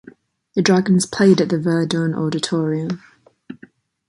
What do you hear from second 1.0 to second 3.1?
played at the Verdun Auditorium.